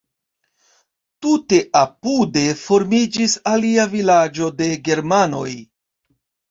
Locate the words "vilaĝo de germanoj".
3.95-5.49